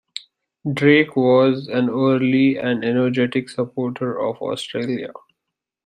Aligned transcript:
Drake 0.73 1.15
was 1.15 1.67
an 1.67 1.87
early 1.91 2.57
and 2.57 2.83
energetic 2.83 3.49
supporter 3.49 4.19
of 4.19 4.41
Australia. 4.41 5.11